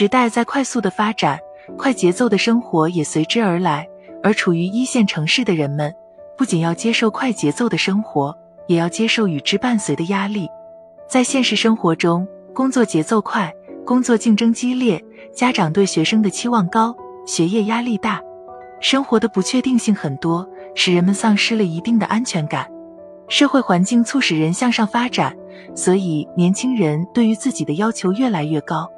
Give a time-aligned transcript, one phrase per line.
[0.00, 1.38] 时代在快速的发展，
[1.76, 3.86] 快节奏的生活也随之而来。
[4.22, 5.94] 而处于一线城市的人们，
[6.38, 8.34] 不仅要接受快节奏的生活，
[8.66, 10.48] 也要接受与之伴随的压力。
[11.06, 13.52] 在现实生活中，工作节奏快，
[13.84, 15.04] 工作竞争激烈，
[15.34, 18.22] 家长对学生的期望高，学业压力大，
[18.80, 22.66] 生活的不确定性很多，使人们丧失了一定的安全感。
[23.28, 25.36] 社会环境促使人向上发展，
[25.74, 28.90] 所以年轻人对于自己的要求越来越高，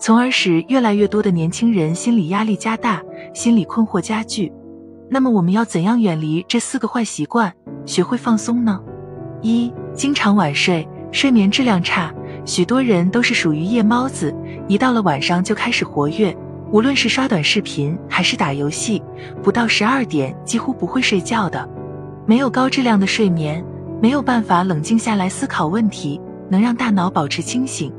[0.00, 3.02] 从而使越来越多的年轻人心理压力加大，
[3.34, 4.50] 心理困惑加剧。
[5.10, 7.52] 那么我们要怎样远离这四个坏习惯，
[7.84, 8.80] 学会放松呢？
[9.42, 12.10] 一、经常晚睡，睡眠质量差，
[12.46, 14.34] 许多人都是属于夜猫子，
[14.68, 16.34] 一到了晚上就开始活跃，
[16.72, 19.02] 无论是刷短视频还是打游戏，
[19.42, 21.68] 不到十二点几乎不会睡觉的。
[22.24, 23.62] 没有高质量的睡眠。
[24.00, 27.92] 没有办法冷静下来思考问题，能让大脑保持清醒，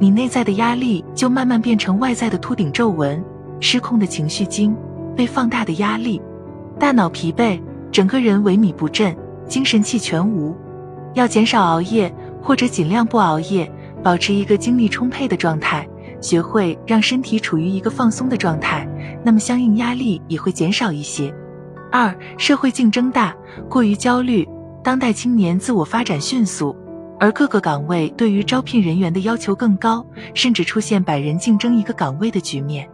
[0.00, 3.22] 你内在的压力就慢慢变成外在的秃顶皱纹、
[3.60, 4.74] 失控的情绪经、
[5.14, 6.18] 被放大的压力，
[6.78, 7.60] 大脑疲惫，
[7.92, 9.14] 整个人萎靡不振，
[9.46, 10.56] 精神气全无。
[11.12, 13.70] 要减少熬夜，或者尽量不熬夜，
[14.02, 15.86] 保持一个精力充沛的状态，
[16.22, 18.88] 学会让身体处于一个放松的状态，
[19.22, 21.30] 那么相应压力也会减少一些。
[21.92, 23.36] 二、社会竞争大，
[23.68, 24.48] 过于焦虑。
[24.82, 26.74] 当代青年自我发展迅速，
[27.20, 32.88] 而各个岗位对于招聘人员的要求更高，甚至出现百人竞争一个岗位的局面。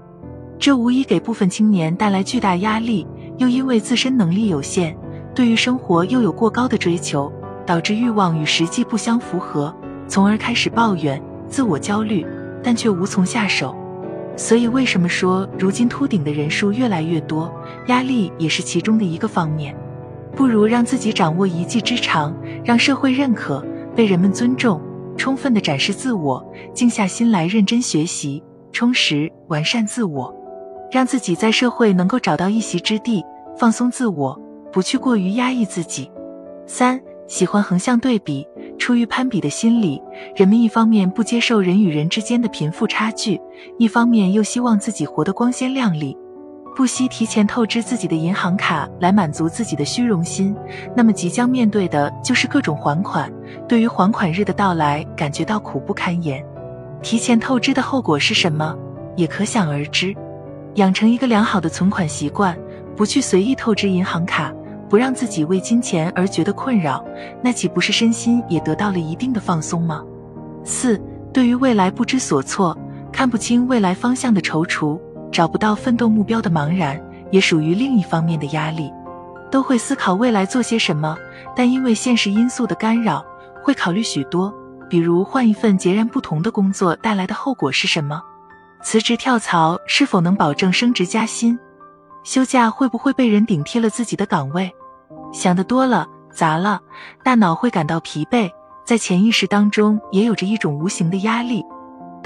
[0.59, 3.07] 这无疑给部分青年带来巨大压力，
[3.39, 4.97] 又因为自身能力有限，
[5.33, 7.33] 对于生活又有过高的追求，
[7.65, 9.73] 导致欲望与实际不相符合，
[10.09, 12.27] 从而开始抱怨、自我焦虑，
[12.65, 13.77] 但却无从下手。
[14.37, 17.55] 所以，为什么说如今秃顶的人数越来越多？
[17.87, 19.77] 压力也是其中的一个方面。
[20.35, 23.65] 不如让自己掌握一技之长，让社会认可，
[23.97, 24.79] 被人们尊重，
[25.17, 26.45] 充分的展示自我，
[26.75, 30.33] 静下心来认真学习，充实完善自我，
[30.93, 33.25] 让自己在社会能够找到一席之地，
[33.57, 34.39] 放松自我，
[34.71, 36.11] 不去过于压抑自己。
[36.67, 38.47] 三喜欢横向对比，
[38.79, 39.99] 出于攀比的心理，
[40.37, 43.41] 人们一方面不接受人与人之间的贫富差距，
[43.79, 46.15] 一方面又希望自己活得光鲜亮丽。
[46.77, 50.55] 不惜提前透支自己的银行卡来满足自己的虚荣心，
[50.95, 53.33] 那么即将面对的就是各种还款。
[53.67, 56.45] 对于还款日的到来，感觉到苦不堪言。
[57.01, 58.77] 提前透支的后果是什么，
[59.17, 60.15] 也可想而知。
[60.75, 62.55] 养成一个良好的存款习惯，
[62.95, 64.53] 不去随意透支银行卡，
[64.87, 67.03] 不让自己为金钱而觉得困扰，
[67.43, 70.05] 那岂不是身心也得到了一定的放松吗？
[70.63, 71.01] 四，
[71.33, 72.77] 对于未来不知所措，
[73.11, 75.01] 看不清未来方向的踌躇。
[75.33, 77.01] 找不到奋斗目标的茫然，
[77.31, 78.93] 也属于另一方面的压力。
[79.51, 81.17] 都会思考未来做些什么，
[81.55, 83.25] 但因为现实因素的干扰，
[83.63, 84.53] 会考虑许多，
[84.89, 88.21] 比如换一份截然不同的工作带来的后果是什么？
[88.83, 91.59] 辞职跳槽是否能保证升职加薪？
[92.25, 94.71] 休假会不会被人顶替了自己的岗位？
[95.33, 96.81] 想得多了，杂了，
[97.23, 98.51] 大脑会感到疲惫，
[98.85, 101.65] 在潜意识当中也有着一种无形的压力。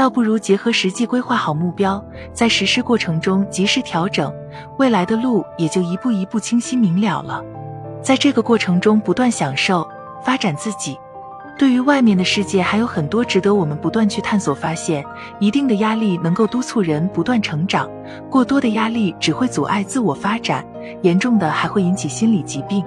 [0.00, 2.02] 倒不如结合实际规划好目标，
[2.32, 4.32] 在实施过程中及时调整，
[4.78, 7.44] 未来的路也就一步一步清晰明了了。
[8.02, 9.86] 在这个过程中不断享受
[10.24, 10.96] 发展自己，
[11.58, 15.04] 对于外面的世界还有很多值得我们不断去探索发现。
[15.38, 17.86] 一定的压力能够督促人不断成长，
[18.30, 20.64] 过多的压力只会阻碍自我发展，
[21.02, 22.82] 严重的还会引起心理疾病。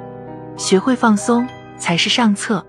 [0.58, 1.48] 学会放松
[1.78, 2.66] 才是上策。